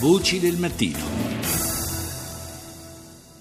Voci 0.00 0.38
del 0.38 0.56
mattino. 0.58 0.96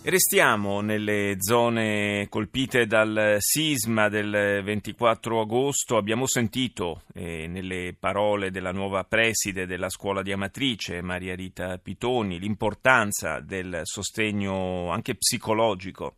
Restiamo 0.02 0.82
nelle 0.82 1.36
zone 1.38 2.26
colpite 2.30 2.88
dal 2.88 3.36
sisma 3.38 4.10
del 4.10 4.64
24 4.64 5.42
agosto. 5.42 5.98
Abbiamo 5.98 6.26
sentito 6.26 7.04
eh, 7.14 7.46
nelle 7.46 7.96
parole 8.00 8.50
della 8.50 8.72
nuova 8.72 9.04
preside 9.04 9.68
della 9.68 9.90
scuola 9.90 10.24
di 10.24 10.32
Amatrice, 10.32 11.04
Maria 11.04 11.36
Rita 11.36 11.78
Pitoni, 11.78 12.40
l'importanza 12.40 13.40
del 13.40 13.82
sostegno 13.84 14.90
anche 14.90 15.14
psicologico 15.14 16.16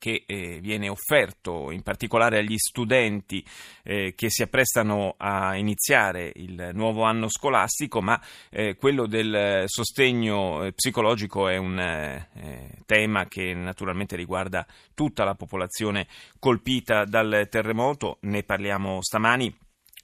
che 0.00 0.24
eh, 0.26 0.60
viene 0.62 0.88
offerto 0.88 1.70
in 1.70 1.82
particolare 1.82 2.38
agli 2.38 2.56
studenti 2.56 3.44
eh, 3.84 4.14
che 4.16 4.30
si 4.30 4.42
apprestano 4.42 5.14
a 5.18 5.56
iniziare 5.56 6.32
il 6.36 6.70
nuovo 6.72 7.02
anno 7.02 7.28
scolastico, 7.28 8.00
ma 8.00 8.18
eh, 8.48 8.76
quello 8.76 9.06
del 9.06 9.64
sostegno 9.66 10.64
eh, 10.64 10.72
psicologico 10.72 11.48
è 11.48 11.58
un 11.58 11.78
eh, 11.78 12.78
tema 12.86 13.26
che 13.26 13.52
naturalmente 13.52 14.16
riguarda 14.16 14.66
tutta 14.94 15.24
la 15.24 15.34
popolazione 15.34 16.08
colpita 16.38 17.04
dal 17.04 17.46
terremoto. 17.50 18.16
Ne 18.22 18.42
parliamo 18.42 19.02
stamani 19.02 19.54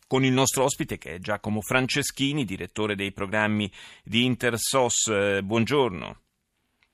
con 0.07 0.25
il 0.25 0.33
nostro 0.33 0.65
ospite 0.65 0.99
che 0.99 1.15
è 1.15 1.19
Giacomo 1.19 1.63
Franceschini, 1.63 2.45
direttore 2.45 2.95
dei 2.95 3.13
programmi 3.13 3.73
di 4.05 4.25
Intersos. 4.27 5.07
Eh, 5.07 5.41
buongiorno. 5.43 6.21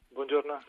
Buongiorno. 0.09 0.63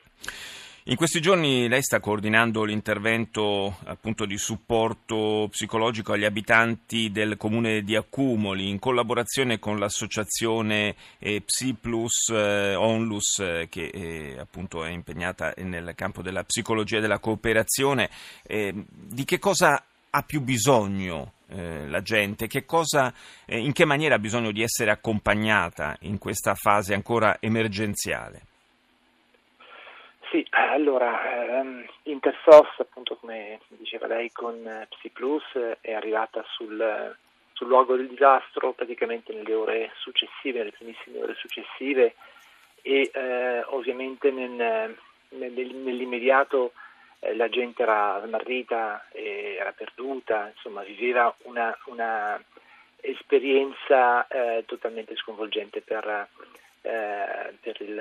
In 0.87 0.97
questi 0.97 1.21
giorni 1.21 1.69
lei 1.69 1.81
sta 1.81 2.01
coordinando 2.01 2.65
l'intervento 2.65 3.77
appunto 3.85 4.25
di 4.25 4.37
supporto 4.37 5.47
psicologico 5.49 6.11
agli 6.11 6.25
abitanti 6.25 7.09
del 7.09 7.37
comune 7.37 7.83
di 7.83 7.95
Accumoli 7.95 8.67
in 8.67 8.79
collaborazione 8.79 9.59
con 9.59 9.79
l'associazione 9.79 10.93
eh, 11.19 11.39
Psi 11.39 11.75
Plus 11.79 12.27
eh, 12.31 12.75
Onlus 12.75 13.39
eh, 13.39 13.67
che 13.69 13.85
eh, 13.85 14.37
appunto 14.37 14.83
è 14.83 14.89
impegnata 14.89 15.53
nel 15.59 15.93
campo 15.95 16.21
della 16.21 16.43
psicologia 16.43 16.97
e 16.97 17.01
della 17.01 17.19
cooperazione. 17.19 18.09
Eh, 18.45 18.73
di 18.91 19.23
che 19.23 19.39
cosa 19.39 19.81
ha 20.09 20.21
più 20.23 20.41
bisogno 20.41 21.35
eh, 21.47 21.87
la 21.87 22.01
gente? 22.01 22.47
Che 22.47 22.65
cosa, 22.65 23.13
in 23.45 23.71
che 23.71 23.85
maniera 23.85 24.15
ha 24.15 24.19
bisogno 24.19 24.51
di 24.51 24.61
essere 24.61 24.91
accompagnata 24.91 25.95
in 26.01 26.17
questa 26.17 26.55
fase 26.55 26.93
ancora 26.93 27.37
emergenziale? 27.39 28.47
Sì, 30.33 30.43
allora, 30.49 31.59
ehm, 31.59 31.85
Intersos, 32.05 32.67
appunto 32.79 33.17
come 33.17 33.59
diceva 33.67 34.07
lei 34.07 34.31
con 34.31 34.65
eh, 34.65 34.87
Plus, 35.11 35.43
è 35.79 35.93
arrivata 35.93 36.43
sul, 36.55 37.15
sul, 37.51 37.67
luogo 37.67 37.95
del 37.95 38.07
disastro 38.07 38.73
praticamente 38.73 39.31
nelle 39.31 39.53
ore 39.53 39.91
successive, 39.97 40.57
nelle 40.57 40.71
primissime 40.71 41.21
ore 41.21 41.35
successive 41.35 42.15
e 42.81 43.11
eh, 43.13 43.63
ovviamente 43.67 44.31
nel, 44.31 44.97
nel, 45.29 45.51
nell'immediato 45.51 46.73
eh, 47.19 47.35
la 47.35 47.47
gente 47.49 47.83
era 47.83 48.19
smarrita, 48.25 49.05
era 49.11 49.71
perduta, 49.73 50.51
insomma 50.51 50.81
viveva 50.81 51.31
una, 51.43 51.77
una 51.85 52.43
esperienza 53.01 54.25
eh, 54.25 54.63
totalmente 54.65 55.15
sconvolgente 55.15 55.81
per 55.81 56.27
eh, 56.83 57.53
per, 57.61 57.81
il, 57.81 57.95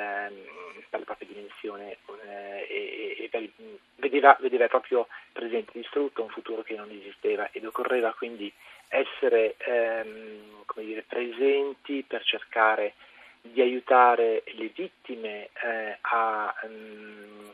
per, 0.90 0.98
la 0.98 1.04
propria 1.04 1.28
dimensione 1.28 1.98
eh, 2.26 2.66
e, 2.68 3.16
e 3.20 3.28
per, 3.30 3.48
vedeva, 3.96 4.36
vedeva, 4.40 4.66
proprio 4.66 5.06
presente 5.32 5.70
distrutto 5.72 6.22
un 6.22 6.28
futuro 6.28 6.62
che 6.62 6.74
non 6.74 6.90
esisteva 6.90 7.48
ed 7.52 7.64
occorreva 7.64 8.12
quindi 8.12 8.52
essere 8.88 9.54
ehm, 9.58 10.64
dire, 10.74 11.04
presenti 11.06 12.04
per 12.06 12.22
cercare 12.24 12.94
di 13.40 13.60
aiutare 13.60 14.42
le 14.54 14.70
vittime 14.74 15.48
eh, 15.64 15.98
a 16.00 16.54
um, 16.62 17.52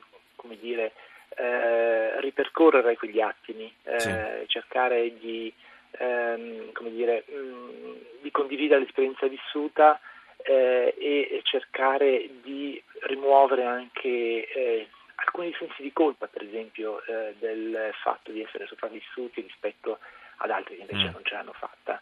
dire, 0.58 0.92
eh, 1.36 2.20
ripercorrere 2.20 2.96
quegli 2.96 3.20
attimi, 3.20 3.72
eh, 3.84 4.00
sì. 4.00 4.10
cercare 4.46 5.16
di, 5.18 5.52
ehm, 5.92 6.72
dire, 6.90 7.24
mh, 7.26 7.36
mm, 7.36 7.94
di 8.22 8.30
condividere 8.30 8.80
l'esperienza 8.80 9.26
vissuta 9.26 10.00
eh, 10.48 10.94
e 10.96 11.40
cercare 11.44 12.28
di 12.42 12.82
rimuovere 13.02 13.64
anche 13.64 14.48
eh, 14.48 14.88
alcuni 15.16 15.54
sensi 15.58 15.82
di 15.82 15.92
colpa, 15.92 16.26
per 16.26 16.42
esempio, 16.42 17.04
eh, 17.04 17.34
del 17.38 17.90
fatto 18.02 18.32
di 18.32 18.42
essere 18.42 18.66
sopravvissuti 18.66 19.42
rispetto 19.42 19.98
ad 20.38 20.50
altri 20.50 20.76
che 20.76 20.82
invece 20.82 21.08
mm. 21.08 21.12
non 21.12 21.24
ce 21.24 21.34
l'hanno 21.34 21.52
fatta. 21.52 22.00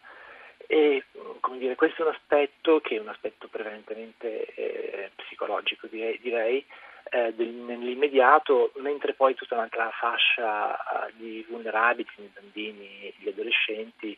E 0.69 1.05
come 1.41 1.59
dire, 1.59 1.75
questo 1.75 2.03
è 2.03 2.07
un 2.07 2.13
aspetto 2.13 2.81
che 2.81 2.97
è 2.97 3.01
un 3.01 3.09
aspetto 3.09 3.49
prevalentemente 3.49 4.45
eh, 4.55 5.11
psicologico, 5.17 5.89
direi, 5.89 6.19
direi 6.21 6.65
eh, 7.11 7.35
del, 7.35 7.49
nell'immediato, 7.49 8.73
mentre 8.77 9.15
poi 9.15 9.35
tutta 9.35 9.55
un'altra 9.55 9.91
fascia 9.91 10.73
uh, 10.73 11.11
di 11.17 11.45
vulnerabili, 11.49 12.09
i 12.17 12.31
bambini, 12.33 13.13
gli 13.19 13.29
adolescenti, 13.29 14.17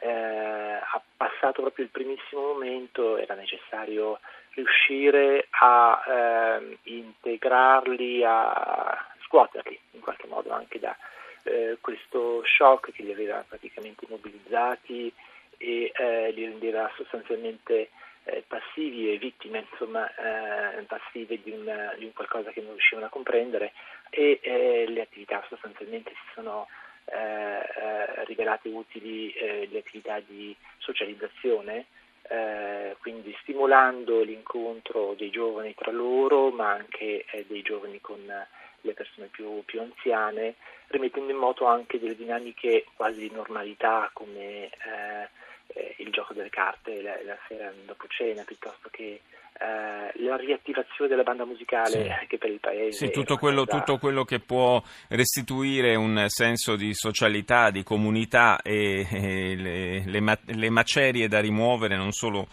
eh, 0.00 0.08
ha 0.08 1.02
passato 1.16 1.62
proprio 1.62 1.84
il 1.84 1.90
primissimo 1.90 2.52
momento, 2.52 3.16
era 3.16 3.34
necessario 3.34 4.20
riuscire 4.50 5.46
a 5.50 6.02
eh, 6.06 6.78
integrarli, 6.84 8.24
a 8.24 9.06
scuoterli 9.26 9.78
in 9.92 10.00
qualche 10.00 10.26
modo 10.26 10.50
anche 10.52 10.78
da 10.78 10.96
eh, 11.42 11.78
questo 11.80 12.42
shock 12.44 12.92
che 12.92 13.02
li 13.02 13.12
aveva 13.12 13.44
praticamente 13.46 14.04
immobilizzati 14.06 15.12
e 15.58 15.92
eh, 15.94 16.30
li 16.32 16.44
rendeva 16.44 16.90
sostanzialmente 16.96 17.90
eh, 18.24 18.44
passivi 18.46 19.12
e 19.12 19.18
vittime, 19.18 19.66
insomma, 19.70 20.08
eh, 20.16 20.82
passive 20.82 21.40
di 21.42 21.50
un, 21.50 21.94
di 21.98 22.04
un, 22.04 22.12
qualcosa 22.12 22.50
che 22.50 22.60
non 22.60 22.72
riuscivano 22.72 23.06
a 23.06 23.10
comprendere 23.10 23.72
e 24.10 24.84
le 24.88 25.00
attività 25.00 25.44
sostanzialmente 25.48 26.10
si 26.10 26.32
sono 26.34 26.66
eh, 27.06 27.18
eh, 27.18 28.24
rivelate 28.24 28.68
utili 28.68 29.30
eh, 29.32 29.68
le 29.70 29.78
attività 29.78 30.18
di 30.20 30.54
socializzazione, 30.78 31.86
eh, 32.28 32.96
quindi 33.00 33.36
stimolando 33.42 34.22
l'incontro 34.22 35.14
dei 35.16 35.30
giovani 35.30 35.72
tra 35.74 35.92
loro, 35.92 36.50
ma 36.50 36.72
anche 36.72 37.24
dei 37.46 37.62
giovani 37.62 38.00
con 38.00 38.20
le 38.80 38.92
persone 38.92 39.28
più, 39.28 39.62
più, 39.64 39.80
anziane, 39.80 40.56
rimettendo 40.88 41.30
in 41.30 41.38
moto 41.38 41.66
anche 41.66 42.00
delle 42.00 42.16
dinamiche 42.16 42.86
quasi 42.96 43.20
di 43.20 43.30
normalità 43.30 44.10
come 44.12 44.64
eh, 44.64 45.94
il 45.98 46.10
gioco 46.10 46.34
delle 46.34 46.50
carte 46.50 47.02
la, 47.02 47.16
la 47.22 47.38
sera 47.46 47.72
dopo 47.84 48.06
cena, 48.08 48.42
piuttosto 48.42 48.88
che 48.90 49.20
eh, 49.58 50.22
la 50.22 50.36
riattivazione 50.36 51.08
della 51.08 51.22
banda 51.22 51.44
musicale 51.44 52.18
sì. 52.20 52.26
che 52.26 52.38
per 52.38 52.50
il 52.50 52.60
paese. 52.60 53.06
Sì, 53.06 53.10
tutto 53.10 53.36
quello, 53.36 53.64
tutto 53.64 53.98
quello, 53.98 54.24
che 54.24 54.38
può 54.40 54.82
restituire 55.08 55.94
un 55.94 56.24
senso 56.28 56.76
di 56.76 56.92
socialità, 56.92 57.70
di 57.70 57.82
comunità 57.82 58.60
e, 58.60 59.06
e 59.10 59.56
le, 59.56 60.04
le, 60.04 60.38
le, 60.44 60.70
macerie 60.70 61.28
da 61.28 61.40
rimuovere 61.40 61.96
non 61.96 62.12
solo 62.12 62.48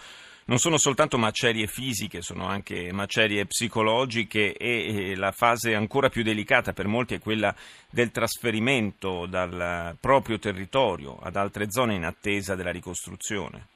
non 0.45 0.57
sono 0.57 0.77
soltanto 0.77 1.17
macerie 1.17 1.67
fisiche, 1.67 2.21
sono 2.21 2.47
anche 2.47 2.91
macerie 2.91 3.45
psicologiche 3.45 4.53
e, 4.53 5.15
la 5.15 5.31
fase 5.31 5.73
ancora 5.73 6.09
più 6.09 6.21
delicata 6.21 6.73
per 6.73 6.87
molti 6.87 7.15
è 7.15 7.19
quella 7.19 7.55
del 7.89 8.11
trasferimento 8.11 9.25
dal 9.25 9.95
proprio 9.99 10.39
territorio 10.39 11.17
ad 11.21 11.37
altre 11.37 11.69
zone 11.69 11.95
in 11.95 12.03
attesa 12.03 12.55
della 12.55 12.71
ricostruzione. 12.71 13.67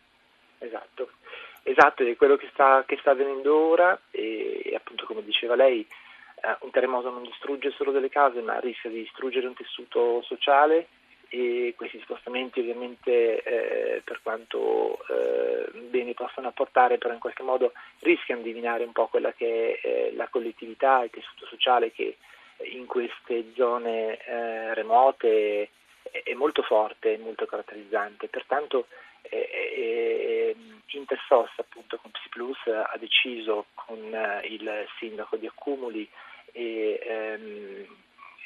Esatto. 1.78 2.04
È 2.04 2.16
quello 2.16 2.38
che 2.38 2.50
sta, 2.52 2.84
che 2.88 2.98
sta 3.00 3.12
avvenendo 3.12 3.56
ora 3.56 4.00
e, 4.10 4.64
e, 4.66 4.76
appunto 4.76 5.06
come 5.06 5.24
diceva 5.24 5.54
lei 5.54 5.88
eh, 6.42 6.58
un 6.62 6.72
terremoto 6.72 7.12
non 7.12 7.22
distrugge 7.22 7.70
solo 7.70 7.92
delle 7.92 8.10
case 8.10 8.42
ma 8.42 8.60
rischia 8.60 8.90
di 8.90 9.04
distruggere 9.04 9.46
un 9.46 9.54
tessuto 9.54 10.24
sociale 10.24 10.88
e 11.30 11.76
questi 11.78 12.00
spostamenti 12.02 12.62
ovviamente 12.62 13.44
eh, 13.44 14.02
per 14.04 14.22
quanto 14.24 14.98
eh, 15.08 15.70
bene 15.78 16.16
possano 16.16 16.48
apportare 16.48 16.98
però 16.98 17.14
in 17.14 17.20
qualche 17.20 17.44
modo 17.44 17.74
rischiano 18.00 18.42
di 18.42 18.54
minare 18.54 18.84
un 18.84 18.92
po' 18.92 19.06
quella 19.06 19.34
che 19.34 19.80
è 19.80 19.88
eh, 19.88 20.14
la 20.16 20.28
collettività, 20.30 21.04
il 21.04 21.12
tessuto 21.12 21.46
sociale 21.46 21.92
che 21.92 22.18
in 22.72 22.88
queste 22.88 23.52
zone 23.56 24.18
eh, 24.18 24.74
remote 24.74 25.70
è, 26.10 26.24
è, 26.24 26.34
molto 26.34 26.64
forte, 26.64 27.14
è 27.14 27.18
molto 27.18 27.46
caratterizzante. 27.46 28.30
Pertanto 28.30 28.88
eh, 29.30 30.56
Intersos 30.90 31.50
appunto 31.58 31.98
con 31.98 32.12
Plus 32.30 32.58
ha 32.68 32.96
deciso 33.00 33.66
con 33.74 34.14
eh, 34.14 34.42
il 34.48 34.86
sindaco 35.00 35.38
di 35.38 35.48
Accumuli 35.48 36.08
e, 36.52 37.00
ehm, 37.04 37.86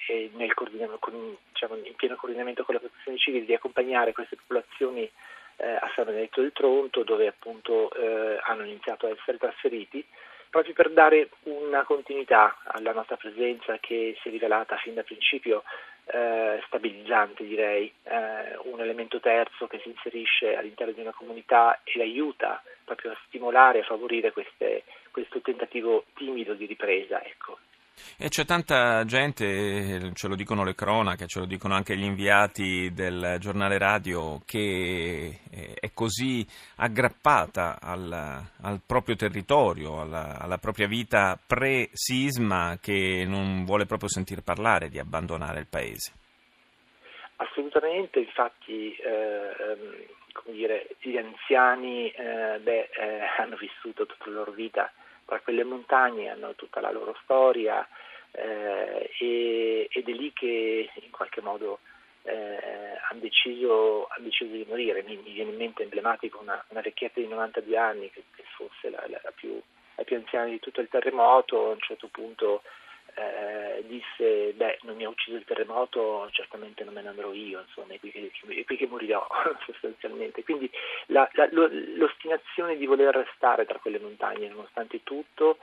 e 0.07 0.31
nel 0.33 0.53
con, 0.53 1.37
diciamo, 1.51 1.75
in 1.75 1.95
pieno 1.95 2.15
coordinamento 2.15 2.63
con 2.63 2.75
le 2.75 2.81
protezioni 2.81 3.17
civili 3.17 3.45
di 3.45 3.53
accompagnare 3.53 4.13
queste 4.13 4.37
popolazioni 4.37 5.09
eh, 5.57 5.71
a 5.73 5.91
San 5.93 6.05
Benedetto 6.05 6.41
del 6.41 6.53
Tronto 6.53 7.03
dove 7.03 7.27
appunto 7.27 7.91
eh, 7.93 8.39
hanno 8.43 8.63
iniziato 8.63 9.07
a 9.07 9.09
essere 9.09 9.37
trasferiti 9.37 10.05
proprio 10.49 10.73
per 10.73 10.91
dare 10.91 11.29
una 11.43 11.83
continuità 11.83 12.57
alla 12.63 12.91
nostra 12.91 13.15
presenza 13.15 13.77
che 13.79 14.17
si 14.21 14.27
è 14.27 14.31
rivelata 14.31 14.75
fin 14.77 14.93
da 14.93 15.03
principio 15.03 15.63
eh, 16.05 16.61
stabilizzante 16.65 17.45
direi, 17.45 17.91
eh, 18.03 18.57
un 18.63 18.79
elemento 18.79 19.19
terzo 19.19 19.67
che 19.67 19.79
si 19.79 19.89
inserisce 19.89 20.55
all'interno 20.55 20.93
di 20.93 21.01
una 21.01 21.13
comunità 21.13 21.79
e 21.83 22.01
aiuta 22.01 22.61
proprio 22.83 23.11
a 23.11 23.17
stimolare 23.27 23.79
e 23.79 23.81
a 23.81 23.85
favorire 23.85 24.31
queste, 24.31 24.83
questo 25.11 25.41
tentativo 25.41 26.05
timido 26.15 26.53
di 26.53 26.65
ripresa. 26.65 27.23
Ecco. 27.23 27.57
E 28.17 28.29
c'è 28.29 28.45
tanta 28.45 29.03
gente, 29.05 30.11
ce 30.13 30.27
lo 30.27 30.35
dicono 30.35 30.63
le 30.63 30.75
cronache, 30.75 31.25
ce 31.25 31.39
lo 31.39 31.45
dicono 31.45 31.73
anche 31.73 31.97
gli 31.97 32.03
inviati 32.03 32.91
del 32.93 33.37
giornale 33.39 33.77
radio, 33.77 34.41
che 34.45 35.39
è 35.49 35.91
così 35.93 36.45
aggrappata 36.77 37.79
al, 37.81 38.11
al 38.61 38.81
proprio 38.85 39.15
territorio, 39.15 40.01
alla, 40.01 40.37
alla, 40.39 40.57
propria 40.57 40.87
vita 40.87 41.37
pre-sisma, 41.43 42.77
che 42.79 43.25
non 43.25 43.65
vuole 43.65 43.85
proprio 43.85 44.09
sentir 44.09 44.43
parlare 44.43 44.89
di 44.89 44.99
abbandonare 44.99 45.59
il 45.59 45.67
paese. 45.67 46.13
Assolutamente, 47.37 48.19
infatti 48.19 48.93
eh, 48.95 50.07
dire, 50.51 50.87
gli 50.99 51.17
anziani 51.17 52.09
eh, 52.11 52.59
beh, 52.59 52.89
eh, 52.93 53.19
hanno 53.41 53.55
vissuto 53.57 54.05
tutta 54.05 54.25
la 54.29 54.35
loro 54.35 54.51
vita 54.51 54.91
tra 55.31 55.39
quelle 55.39 55.63
montagne, 55.63 56.27
hanno 56.27 56.55
tutta 56.55 56.81
la 56.81 56.91
loro 56.91 57.15
storia 57.23 57.87
eh, 58.31 59.09
ed 59.17 60.09
è 60.09 60.11
lì 60.11 60.33
che 60.33 60.89
in 60.93 61.09
qualche 61.09 61.39
modo 61.39 61.79
eh, 62.23 62.97
hanno, 63.09 63.21
deciso, 63.21 64.07
han 64.09 64.23
deciso, 64.23 64.51
di 64.51 64.65
morire. 64.67 65.03
Mi, 65.03 65.15
mi, 65.15 65.31
viene 65.31 65.51
in 65.51 65.55
mente 65.55 65.83
emblematico 65.83 66.39
una, 66.41 66.61
una 66.67 66.81
vecchietta 66.81 67.21
di 67.21 67.29
92 67.29 67.77
anni 67.77 68.11
che, 68.11 68.23
che 68.35 68.43
fosse 68.57 68.89
la, 68.89 69.01
la, 69.07 69.21
la, 69.23 69.31
più, 69.31 69.57
la, 69.95 70.03
più, 70.03 70.17
anziana 70.17 70.49
di 70.49 70.59
tutto 70.59 70.81
il 70.81 70.89
terremoto, 70.89 71.67
a 71.67 71.69
un 71.69 71.79
certo 71.79 72.09
punto 72.11 72.63
eh, 73.15 73.83
disse 73.87 74.53
beh 74.53 74.79
non 74.83 74.95
mi 74.95 75.03
ha 75.03 75.09
ucciso 75.09 75.35
il 75.37 75.45
terremoto 75.45 76.29
certamente 76.31 76.83
non 76.83 76.93
me 76.93 77.01
ne 77.01 77.09
andrò 77.09 77.33
io 77.33 77.59
insomma 77.59 77.93
è 77.93 77.99
qui 77.99 78.11
che, 78.11 78.31
è 78.47 78.63
qui 78.63 78.77
che 78.77 78.87
morirò 78.87 79.25
sostanzialmente. 79.65 80.43
Quindi 80.43 80.69
la, 81.07 81.29
la, 81.33 81.47
l'ostinazione 81.51 82.77
di 82.77 82.85
voler 82.85 83.13
restare 83.13 83.65
tra 83.65 83.79
quelle 83.79 83.99
montagne 83.99 84.47
nonostante 84.47 85.03
tutto 85.03 85.57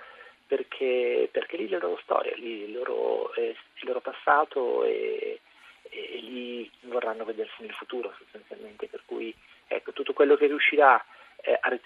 perché, 0.46 1.28
perché 1.30 1.56
lì 1.56 1.68
la 1.68 1.78
loro 1.78 2.00
storia 2.02 2.32
lì 2.36 2.64
il 2.64 2.72
loro, 2.72 3.32
eh, 3.34 3.54
il 3.74 3.86
loro 3.86 4.00
passato 4.00 4.84
e, 4.84 5.40
e, 5.82 6.10
e, 6.12 6.16
lì 6.18 6.70
vorranno 6.82 7.24
vedersi 7.24 7.62
nel 7.62 7.74
futuro 7.74 8.12
sostanzialmente. 8.18 8.88
Per 8.88 9.02
cui 9.04 9.34
ecco 9.66 9.92
tutto 9.92 10.12
quello 10.12 10.36
che 10.36 10.46
riuscirà 10.46 11.02
eh, 11.42 11.58
a, 11.60 11.78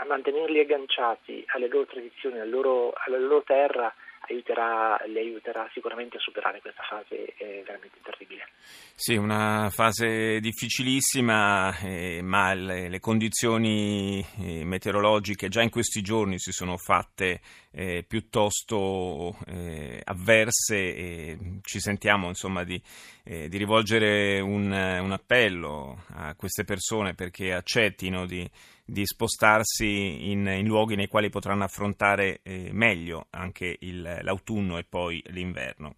a, 0.00 0.04
mantenerli 0.04 0.60
agganciati 0.60 1.44
alle 1.48 1.68
loro 1.68 1.86
tradizioni 1.86 2.38
alla 2.38 2.50
loro, 2.50 2.92
alla 2.94 3.18
loro 3.18 3.42
terra 3.42 3.92
aiuterà, 4.32 5.00
le 5.06 5.20
aiuterà 5.20 5.68
sicuramente 5.72 6.16
a 6.16 6.20
superare 6.20 6.60
questa 6.60 6.82
fase 6.82 7.34
eh, 7.36 7.62
veramente 7.64 7.98
terribile. 8.02 8.48
Sì, 8.94 9.14
una 9.16 9.70
fase 9.70 10.40
difficilissima, 10.40 11.76
eh, 11.78 12.20
ma 12.22 12.54
le, 12.54 12.88
le 12.88 13.00
condizioni 13.00 14.24
eh, 14.40 14.64
meteorologiche 14.64 15.48
già 15.48 15.62
in 15.62 15.70
questi 15.70 16.02
giorni 16.02 16.38
si 16.38 16.52
sono 16.52 16.76
fatte 16.76 17.40
eh, 17.72 18.04
piuttosto 18.06 19.36
eh, 19.46 20.00
avverse 20.04 20.76
e 20.76 21.38
ci 21.62 21.80
sentiamo 21.80 22.28
insomma 22.28 22.64
di, 22.64 22.80
di 23.22 23.56
rivolgere 23.56 24.40
un, 24.40 24.70
un, 24.70 25.12
appello 25.12 26.04
a 26.14 26.34
queste 26.34 26.64
persone 26.64 27.14
perché 27.14 27.54
accettino 27.54 28.26
di, 28.26 28.48
di 28.92 29.06
spostarsi 29.06 30.30
in, 30.30 30.46
in, 30.46 30.66
luoghi 30.66 30.96
nei 30.96 31.08
quali 31.08 31.30
potranno 31.30 31.64
affrontare 31.64 32.40
eh, 32.42 32.68
meglio 32.72 33.28
anche 33.30 33.76
il, 33.80 34.20
l'autunno 34.22 34.76
e 34.76 34.84
poi 34.84 35.22
l'inverno. 35.28 35.96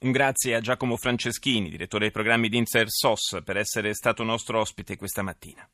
Un 0.00 0.10
grazie 0.10 0.56
a 0.56 0.60
Giacomo 0.60 0.96
Franceschini, 0.96 1.70
direttore 1.70 2.04
dei 2.04 2.10
programmi 2.10 2.48
di 2.48 2.56
Inter 2.56 2.90
SOS, 2.90 3.42
per 3.44 3.56
essere 3.56 3.94
stato 3.94 4.24
nostro 4.24 4.58
ospite 4.58 4.96
questa 4.96 5.22
mattina. 5.22 5.66